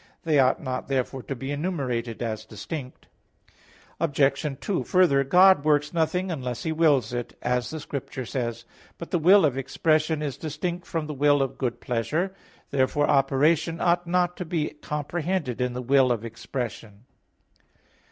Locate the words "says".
8.25-8.63